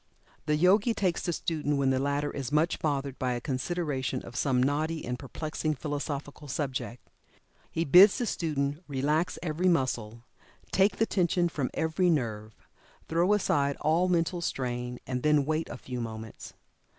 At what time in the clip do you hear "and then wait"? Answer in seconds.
15.05-15.69